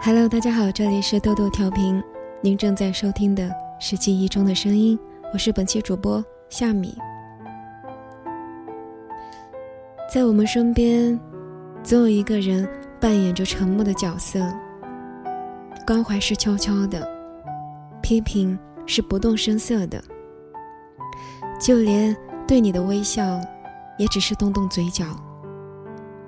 [0.00, 2.00] Hello，大家好，这里是豆豆调频，
[2.40, 3.50] 您正在收听的
[3.80, 4.96] 是记忆中的声音，
[5.32, 6.96] 我是本期主播夏米。
[10.08, 11.18] 在我们身边，
[11.82, 12.66] 总有一个人
[13.00, 14.38] 扮演着沉默的角色，
[15.84, 17.06] 关怀是悄悄的，
[18.00, 20.02] 批评是不动声色的，
[21.60, 23.40] 就连对你的微笑，
[23.98, 25.04] 也只是动动嘴角。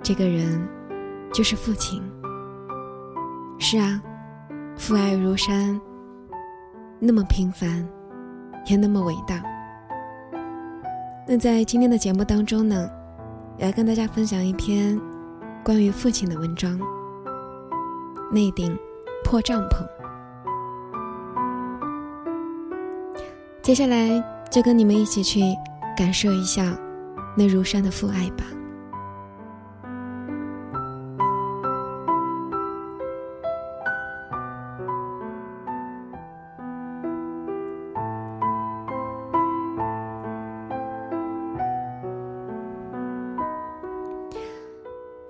[0.03, 0.61] 这个人，
[1.33, 2.03] 就是父亲。
[3.63, 4.03] 是啊，
[4.75, 5.79] 父爱如山，
[6.99, 7.87] 那么平凡，
[8.67, 9.41] 也那么伟大。
[11.29, 12.91] 那在今天的节目当中呢，
[13.59, 14.99] 来跟大家分享一篇
[15.63, 16.81] 关于父亲的文章。
[18.33, 18.77] 那顶
[19.23, 19.87] 破帐篷。
[23.61, 25.43] 接下来就跟你们一起去
[25.95, 26.75] 感受一下
[27.37, 28.45] 那如山的父爱吧。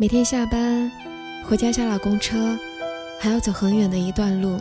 [0.00, 0.90] 每天下班
[1.44, 2.58] 回家下了公车，
[3.20, 4.58] 还要走很远的一段路。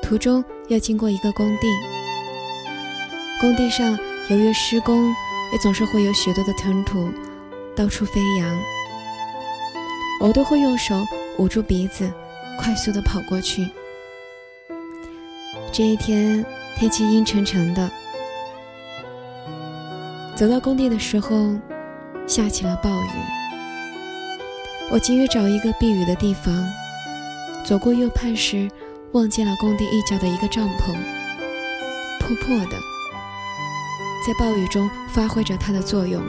[0.00, 1.66] 途中要经过一个工地，
[3.38, 3.98] 工地上
[4.30, 5.14] 由于施工，
[5.52, 7.12] 也总是会有许多的尘土
[7.76, 8.58] 到处飞扬。
[10.22, 11.04] 我都会用手
[11.36, 12.10] 捂住鼻子，
[12.58, 13.68] 快速的跑过去。
[15.70, 16.42] 这一天
[16.78, 17.90] 天气阴沉沉的，
[20.34, 21.54] 走到工地的时候，
[22.26, 23.37] 下起了暴雨。
[24.90, 26.64] 我急于找一个避雨的地方，
[27.62, 28.70] 走过右畔时，
[29.12, 30.94] 望见了工地一角的一个帐篷，
[32.20, 32.76] 破破的，
[34.26, 36.22] 在暴雨中发挥着它的作用。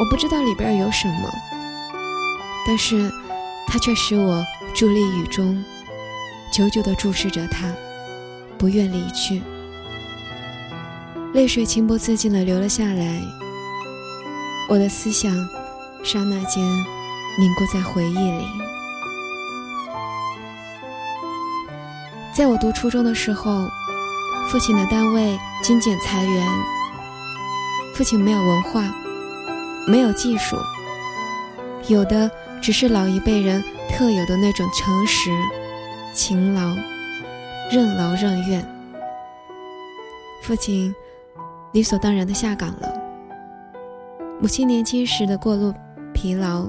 [0.00, 1.30] 我不知道里边有什么，
[2.66, 3.10] 但是
[3.66, 4.44] 它却使我
[4.74, 5.64] 伫立雨中，
[6.52, 7.72] 久久地注视着它，
[8.58, 9.42] 不愿离去。
[11.32, 13.22] 泪水情不自禁地流了下来，
[14.68, 15.34] 我的思想
[16.04, 16.62] 刹那间。
[17.38, 18.44] 凝固在回忆里。
[22.34, 23.68] 在我读初中的时候，
[24.48, 26.48] 父亲的单位精简裁员。
[27.94, 28.92] 父亲没有文化，
[29.86, 30.56] 没有技术，
[31.88, 35.30] 有的只是老一辈人特有的那种诚实、
[36.14, 36.76] 勤劳、
[37.72, 38.64] 任劳任怨。
[40.42, 40.94] 父亲
[41.72, 42.92] 理所当然的下岗了。
[44.40, 45.72] 母亲年轻时的过路
[46.12, 46.66] 疲劳。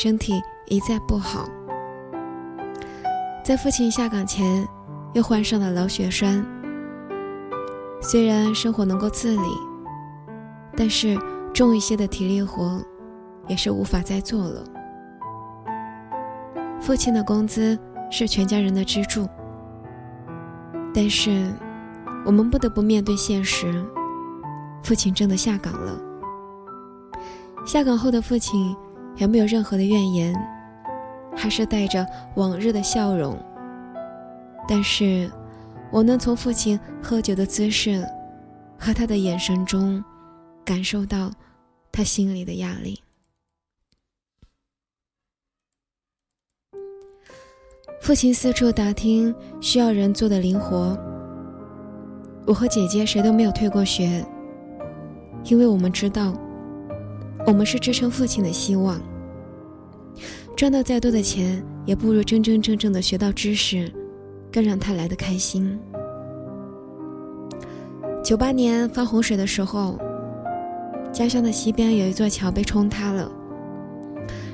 [0.00, 1.48] 身体一再不好，
[3.42, 4.64] 在父亲下岗前，
[5.12, 6.46] 又患上了脑血栓。
[8.00, 9.48] 虽然生活能够自理，
[10.76, 11.18] 但是
[11.52, 12.80] 重一些的体力活，
[13.48, 14.62] 也是无法再做了。
[16.80, 17.76] 父亲的工资
[18.08, 19.28] 是全家人的支柱，
[20.94, 21.52] 但是
[22.24, 23.84] 我们不得不面对现实，
[24.80, 26.00] 父亲真的下岗了。
[27.66, 28.76] 下岗后的父亲。
[29.18, 30.34] 也没有任何的怨言，
[31.36, 32.06] 还是带着
[32.36, 33.38] 往日的笑容。
[34.66, 35.30] 但是，
[35.90, 38.06] 我能从父亲喝酒的姿势
[38.78, 40.02] 和他的眼神中，
[40.64, 41.30] 感受到
[41.90, 43.02] 他心里的压力。
[48.00, 50.96] 父亲四处打听需要人做的灵活。
[52.46, 54.24] 我和姐姐谁都没有退过学，
[55.44, 56.32] 因为我们知道。
[57.48, 59.00] 我们是支撑父亲的希望。
[60.54, 63.90] 赚到再多的钱，也不如真真正正的学到知识，
[64.52, 65.78] 更让他来的开心。
[68.22, 69.98] 九八年发洪水的时候，
[71.10, 73.32] 家乡的西边有一座桥被冲塌了，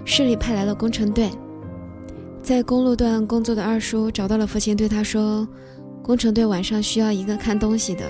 [0.04, 1.28] 市里派来了工程队，
[2.44, 5.48] 在公路段工作的二叔找到了父亲，对他说
[6.00, 8.04] ：“工程队晚上需要一个看东西的，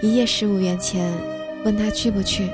[0.00, 1.12] 一夜十五元钱，
[1.62, 2.48] 问他去不去。”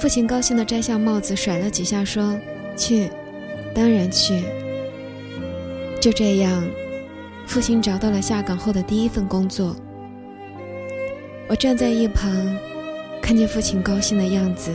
[0.00, 2.38] 父亲高兴地摘下帽子，甩了几下，说
[2.76, 3.10] ：“去，
[3.74, 4.44] 当然去。”
[6.00, 6.64] 就这样，
[7.46, 9.74] 父亲找到了下岗后的第一份工作。
[11.48, 12.30] 我站在一旁，
[13.20, 14.70] 看见父亲高兴的样子，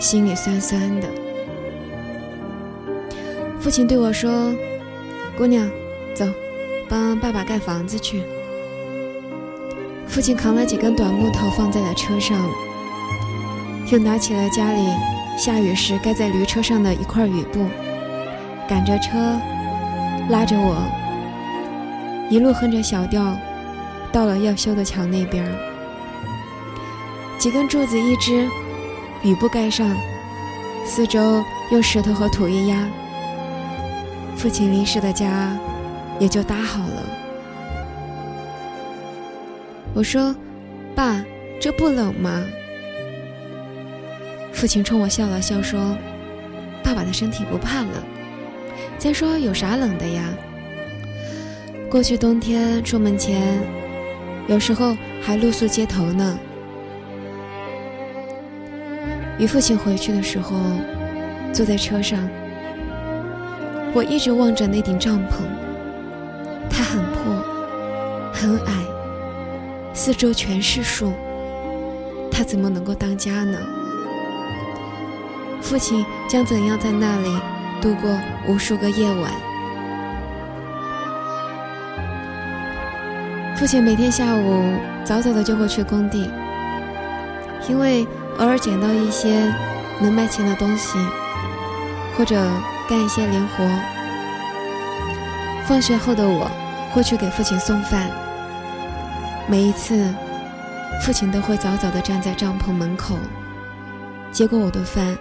[0.00, 1.06] 心里酸酸的。
[3.60, 4.52] 父亲对我说
[5.38, 5.70] ：“姑娘，
[6.12, 6.26] 走，
[6.88, 8.22] 帮爸爸盖房子去。”
[10.08, 12.67] 父亲扛了几根短木头放在了车上。
[13.90, 14.86] 又拿起了家里
[15.36, 17.64] 下雨时盖在驴车上的一块雨布，
[18.68, 19.38] 赶着车，
[20.28, 20.76] 拉着我，
[22.28, 23.34] 一路哼着小调，
[24.12, 25.46] 到了要修的桥那边。
[27.38, 28.46] 几根柱子一支，
[29.22, 29.96] 雨布盖上，
[30.84, 32.86] 四周用石头和土一压，
[34.36, 35.56] 父亲临时的家
[36.18, 37.02] 也就搭好了。
[39.94, 40.34] 我说
[40.94, 41.24] ：“爸，
[41.58, 42.44] 这不冷吗？”
[44.58, 45.96] 父亲冲我笑了笑说
[46.82, 47.90] ：“爸爸的身体不怕冷，
[48.98, 50.24] 再说有啥冷的呀？
[51.88, 53.62] 过去冬天出门前，
[54.48, 56.36] 有时候还露宿街头呢。”
[59.38, 60.56] 与父亲回去的时候，
[61.52, 62.28] 坐在车上，
[63.94, 65.44] 我一直望着那顶帐篷，
[66.68, 67.44] 它很破，
[68.32, 68.72] 很矮，
[69.94, 71.12] 四周全是树，
[72.28, 73.56] 它怎么能够当家呢？
[75.68, 77.38] 父亲将怎样在那里
[77.78, 79.30] 度过无数个夜晚？
[83.54, 84.62] 父亲每天下午
[85.04, 86.30] 早早的就会去工地，
[87.68, 88.06] 因为
[88.38, 89.52] 偶尔捡到一些
[90.00, 90.98] 能卖钱的东西，
[92.16, 92.42] 或者
[92.88, 93.68] 干一些零活。
[95.66, 96.50] 放学后的我
[96.92, 98.08] 会去给父亲送饭，
[99.46, 100.14] 每一次，
[101.02, 103.18] 父亲都会早早的站在帐篷门口，
[104.32, 105.14] 接过我的饭。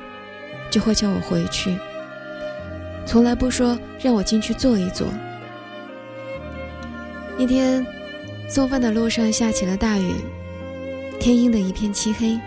[0.69, 1.77] 就会叫我回去，
[3.05, 5.07] 从来不说让我进去坐一坐。
[7.37, 7.85] 那天
[8.49, 10.11] 送饭的路上下起了大雨，
[11.19, 12.39] 天阴的一片漆黑，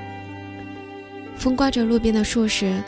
[1.36, 2.82] 风刮着路边的树时，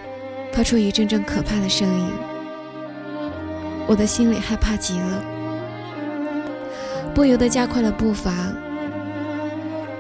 [0.53, 2.07] 发出一阵阵可怕的声音。
[3.87, 5.25] 我的心里害怕极了，
[7.15, 8.53] 不由得加快了步伐。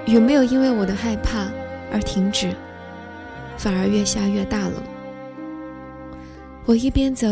[0.06, 1.46] 雨没有因为我的害怕
[1.92, 2.52] 而停止，
[3.56, 4.82] 反而越下越大了。
[6.64, 7.26] 我一边走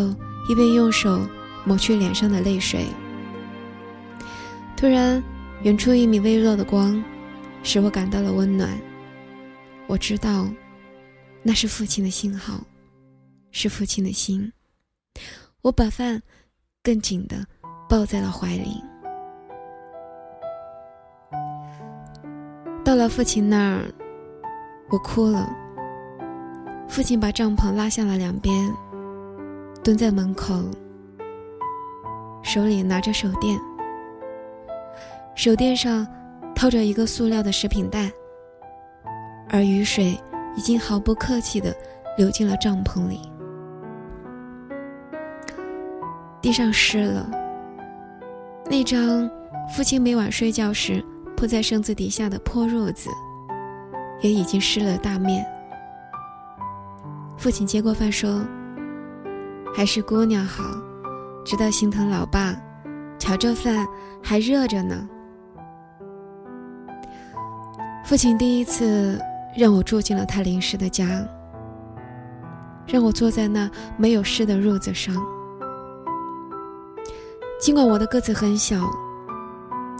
[0.49, 1.21] 一边用手
[1.65, 2.87] 抹去脸上的泪水。
[4.77, 5.23] 突然，
[5.63, 7.03] 远处一米微弱的光，
[7.63, 8.71] 使我感到了温暖。
[9.87, 10.49] 我知道，
[11.43, 12.61] 那是父亲的信号，
[13.51, 14.53] 是父亲的心。
[15.63, 16.21] 我把饭
[16.83, 17.47] 更紧的
[17.89, 18.83] 抱在了怀里。
[22.83, 23.85] 到了父亲那儿，
[24.91, 25.49] 我哭了。
[26.89, 28.75] 父亲把帐篷拉向了两边。
[29.83, 30.63] 蹲在门口，
[32.43, 33.59] 手里拿着手电，
[35.35, 36.07] 手电上
[36.55, 38.13] 套着一个塑料的食品袋，
[39.49, 40.21] 而雨水
[40.55, 41.75] 已经毫不客气地
[42.19, 43.23] 流进了帐篷里，
[46.43, 47.31] 地上湿了。
[48.67, 49.29] 那张
[49.75, 51.03] 父亲每晚睡觉时
[51.35, 53.09] 铺在身子底下的破褥子，
[54.21, 55.43] 也已经湿了大面。
[57.39, 58.45] 父亲接过饭说。
[59.75, 60.65] 还是姑娘好，
[61.45, 62.55] 知道心疼老爸。
[63.19, 63.87] 瞧这饭
[64.23, 65.09] 还热着呢。
[68.05, 69.21] 父亲第一次
[69.57, 71.07] 让我住进了他临时的家，
[72.87, 75.15] 让我坐在那没有湿的褥子上。
[77.61, 78.91] 尽管我的个子很小，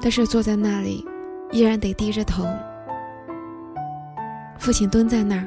[0.01, 1.07] 但是坐在那里
[1.53, 2.47] 依然得低着头。
[4.59, 5.47] 父亲蹲在那儿，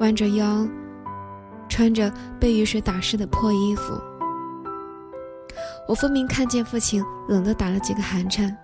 [0.00, 0.66] 弯着腰。
[1.68, 4.00] 穿着被雨水打湿的破衣服，
[5.86, 8.56] 我分明看见父亲冷得打了几个寒颤，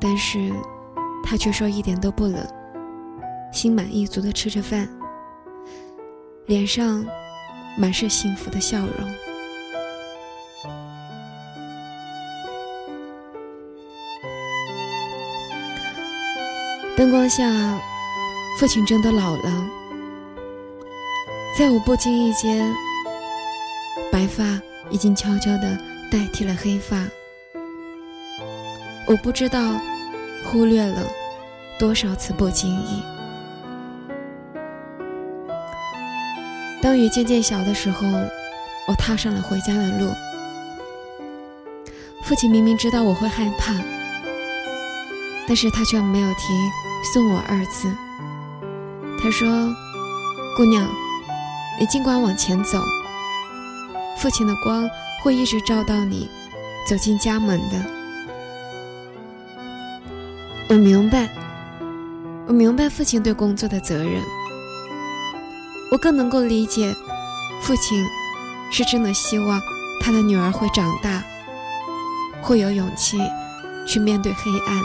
[0.00, 0.52] 但是，
[1.24, 2.46] 他却说一点都不冷，
[3.52, 4.88] 心满意足的吃着饭，
[6.46, 7.04] 脸上
[7.76, 8.88] 满是幸福的笑容。
[16.96, 17.44] 灯光下，
[18.58, 19.67] 父亲真的老了。
[21.58, 22.72] 在我不经意间，
[24.12, 24.44] 白发
[24.90, 25.76] 已经悄悄地
[26.08, 27.04] 代替了黑发。
[29.08, 29.72] 我不知道
[30.44, 31.02] 忽略了
[31.76, 33.02] 多少次不经意。
[36.80, 38.06] 当雨渐渐小的时候，
[38.86, 40.12] 我踏上了回家的路。
[42.22, 43.74] 父亲明明知道我会害怕，
[45.48, 46.40] 但是他却没有提
[47.12, 47.92] 送我二字。
[49.20, 49.74] 他说
[50.56, 50.88] ：“姑娘。”
[51.80, 52.82] 你尽管往前走，
[54.16, 54.88] 父亲的光
[55.22, 56.28] 会一直照到你
[56.88, 57.76] 走进家门的。
[60.68, 61.28] 我明白，
[62.48, 64.20] 我明白父亲对工作的责任，
[65.92, 66.92] 我更能够理解，
[67.62, 68.04] 父亲
[68.72, 69.60] 是真的希望
[70.00, 71.22] 他的女儿会长大，
[72.42, 73.20] 会有勇气
[73.86, 74.82] 去面对黑暗。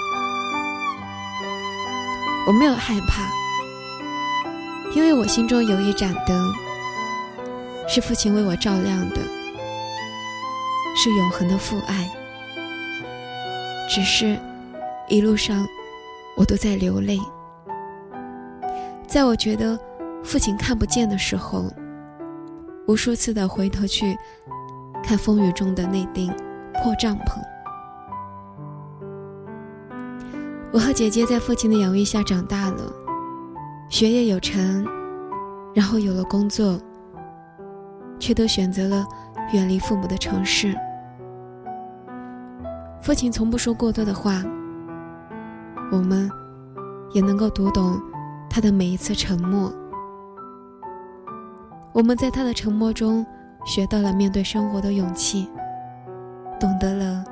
[2.46, 3.24] 我没有害怕，
[4.94, 6.54] 因为我心中有一盏灯。
[7.88, 9.18] 是父亲为我照亮的，
[10.96, 12.10] 是永恒的父爱。
[13.88, 14.40] 只是，
[15.08, 15.66] 一路上，
[16.36, 17.20] 我都在流泪。
[19.06, 19.78] 在我觉得
[20.24, 21.72] 父亲看不见的时候，
[22.88, 24.18] 无数次的回头去
[25.04, 26.34] 看风雨中的那顶
[26.82, 27.40] 破帐篷。
[30.72, 32.92] 我和姐姐在父亲的养育下长大了，
[33.90, 34.84] 学业有成，
[35.76, 36.80] 然后有了工作，
[38.20, 39.06] 却都选择了
[39.52, 40.76] 远离父母的城市。
[43.02, 44.42] 父亲从不说过多的话，
[45.92, 46.30] 我们
[47.14, 48.02] 也能够读懂
[48.50, 49.74] 他的每一次沉默。
[51.92, 53.26] 我们在他的沉默中
[53.66, 55.50] 学到了面对生活的勇气，
[56.60, 57.24] 懂得了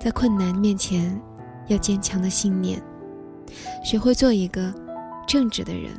[0.00, 1.20] 在困难面前
[1.66, 2.82] 要坚强的信念，
[3.84, 4.72] 学会做一个
[5.26, 5.92] 正直的人。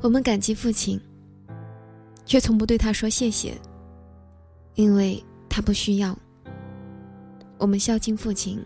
[0.00, 1.00] 我们感激父亲，
[2.24, 3.56] 却从不对他说谢谢，
[4.74, 6.16] 因为他不需要。
[7.58, 8.64] 我们孝敬父亲，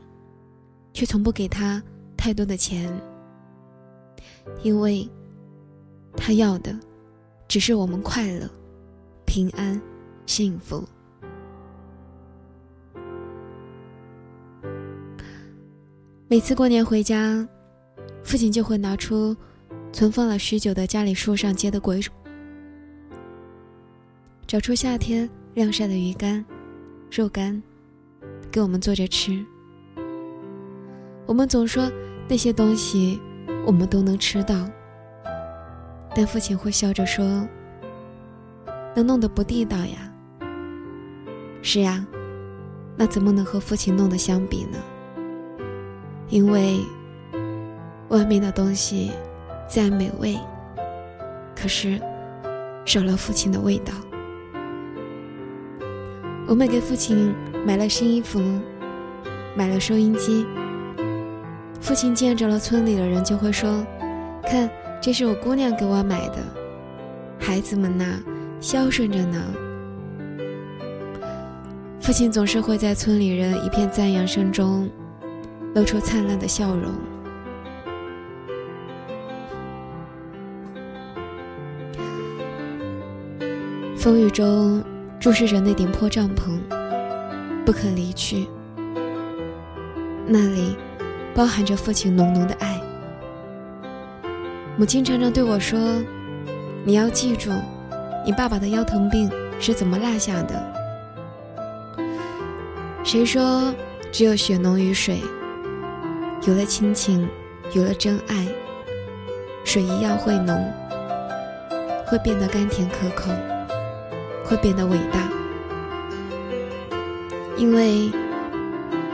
[0.93, 1.83] 却从不给他
[2.17, 2.93] 太多的钱，
[4.63, 5.09] 因为。
[6.15, 6.79] 他要的，
[7.49, 8.47] 只是我们快乐、
[9.25, 9.81] 平安、
[10.27, 10.85] 幸福。
[16.29, 17.49] 每次过年回家，
[18.23, 19.35] 父亲就会拿出
[19.93, 21.95] 存放了许久的家里树上结的果，
[24.47, 26.43] 找出夏天晾晒的鱼干、
[27.11, 27.63] 肉干，
[28.51, 29.45] 给我们做着吃。
[31.27, 31.93] 我们总说
[32.27, 33.21] 那些东西，
[33.67, 34.69] 我们都能吃到。
[36.15, 37.47] 但父亲会笑着说
[38.97, 40.13] ：“能弄得不地道呀。”
[41.63, 42.05] 是呀，
[42.97, 44.79] 那怎么能和父亲弄得相比呢？
[46.29, 46.81] 因为
[48.09, 49.13] 外面的东西
[49.69, 50.39] 再美味，
[51.55, 52.01] 可是
[52.85, 53.93] 少了父亲的味道。
[56.47, 57.35] 我们给父亲
[57.67, 58.41] 买了新衣服，
[59.57, 60.47] 买了收音机。
[61.81, 63.85] 父亲见着了村里的人，就会说
[64.49, 64.69] ：“看。”
[65.03, 66.37] 这是我姑娘给我买的，
[67.37, 68.05] 孩子们呐，
[68.61, 69.43] 孝顺着呢。
[71.99, 74.89] 父亲总是会在村里人一片赞扬声中，
[75.75, 76.93] 露出灿烂的笑容。
[84.03, 84.83] 风雨中
[85.21, 86.59] 注视着那顶破帐篷，
[87.65, 88.49] 不肯离去。
[90.27, 90.77] 那里
[91.33, 92.81] 包含着父亲浓浓的爱。
[94.77, 95.79] 母亲常常对我说
[96.83, 97.53] ：“你要记住，
[98.27, 99.31] 你爸爸的腰疼病
[99.61, 100.75] 是怎么落下的。
[103.05, 103.73] 谁说
[104.11, 105.21] 只有血浓于水？
[106.45, 107.29] 有了亲情，
[107.73, 108.49] 有了真爱，
[109.63, 110.69] 水一样会浓，
[112.05, 113.31] 会变得甘甜可口，
[114.45, 115.29] 会变得伟大。
[117.57, 118.11] 因为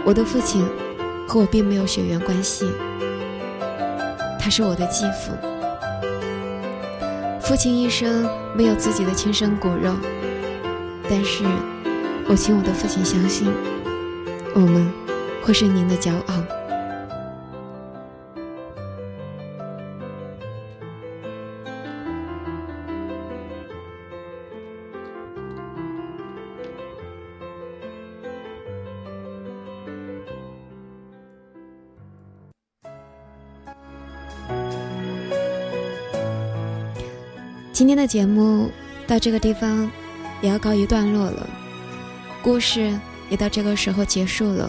[0.04, 0.64] 我的父亲
[1.26, 2.70] 和我并没有血缘关系，
[4.38, 5.32] 他是我的继父。”
[7.40, 9.94] 父亲一生没有自己的亲生骨肉，
[11.08, 11.44] 但是，
[12.28, 13.50] 我请我的父亲相信，
[14.54, 14.86] 我们
[15.42, 16.57] 会是您的骄傲。
[37.78, 38.72] 今天的节目
[39.06, 39.88] 到这个地方
[40.42, 41.48] 也要告一段落了，
[42.42, 42.98] 故事
[43.30, 44.68] 也到这个时候结束了。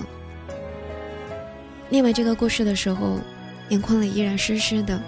[1.89, 3.20] 念完这个故事的时候，
[3.70, 5.01] 眼眶里依然湿湿的。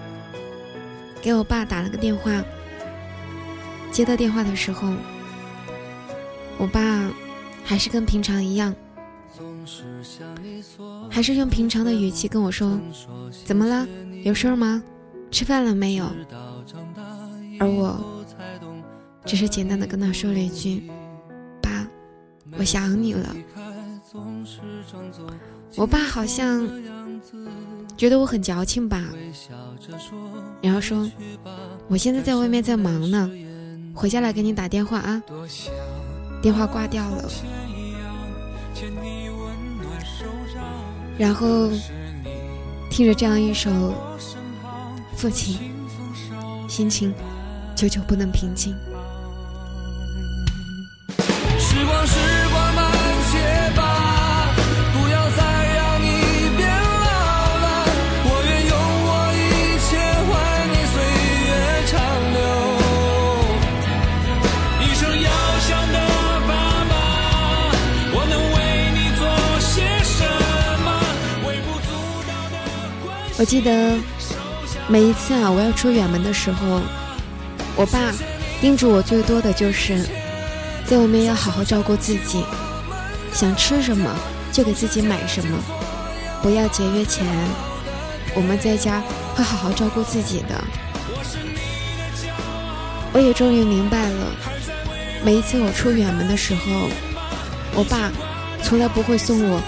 [1.21, 2.43] 给我爸打了个电话，
[3.91, 4.91] 接到电话的时候，
[6.57, 7.07] 我爸
[7.63, 8.73] 还是跟平常一样，
[11.07, 12.79] 还是用平常的语气跟我说
[13.45, 13.87] ：“怎么了？
[14.23, 14.81] 有事吗？
[15.29, 16.11] 吃饭了没有？”
[17.61, 17.95] 而我，
[19.23, 20.89] 只是简单的跟他说了一句
[21.61, 21.87] ：“爸，
[22.57, 23.35] 我想你了。”
[25.77, 26.67] 我爸好像
[27.95, 29.05] 觉得我很矫情吧，
[30.59, 31.07] 然后说
[31.87, 33.29] ：“我现在在外面在忙呢，
[33.93, 35.21] 回家来给你打电话啊。”
[36.41, 37.29] 电话挂掉了，
[41.15, 41.69] 然后
[42.89, 43.69] 听着这样一首
[45.15, 45.59] 《父亲》，
[46.67, 47.13] 心情。
[47.81, 48.75] 久久不能平静。
[51.57, 52.13] 时光，时
[52.51, 52.91] 光慢
[53.31, 53.39] 些
[53.75, 54.53] 吧，
[54.93, 55.41] 不要再
[55.73, 56.05] 让你
[56.57, 57.09] 变老
[57.57, 57.65] 了。
[58.23, 58.71] 我愿用
[59.07, 59.41] 我一
[59.81, 59.89] 切
[60.29, 60.29] 换
[60.69, 60.95] 你岁
[61.41, 61.49] 月
[61.89, 61.97] 长
[62.35, 62.39] 流。
[64.85, 65.27] 一生要
[65.65, 65.97] 想的
[66.47, 66.53] 爸
[66.85, 66.93] 爸，
[68.13, 68.55] 我能为
[68.93, 69.25] 你做
[69.59, 69.73] 些
[70.03, 70.21] 什
[70.85, 70.87] 么？
[71.47, 71.89] 微不足
[72.27, 72.53] 道的
[73.03, 73.09] 关
[73.39, 73.97] 我记得
[74.87, 76.79] 每一次啊，我要出远门的时候。
[77.75, 78.13] 我爸
[78.59, 80.05] 叮嘱我最多的就是，
[80.85, 82.43] 在外面要好好照顾自己，
[83.33, 84.13] 想吃什么
[84.51, 85.57] 就给自己买什么，
[86.43, 87.25] 不要节约钱。
[88.35, 89.01] 我们在家
[89.35, 90.63] 会好好照顾自己的。
[93.13, 94.27] 我也终于明白了，
[95.25, 96.87] 每一次我出远门的时候，
[97.73, 98.11] 我爸
[98.63, 99.61] 从来不会送我，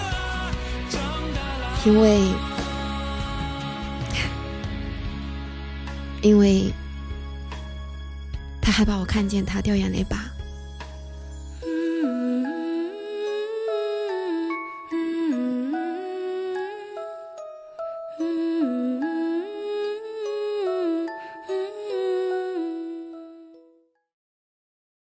[1.84, 2.20] 因为，
[6.22, 6.72] 因为。
[8.64, 10.23] 他害怕我看见他掉眼泪吧。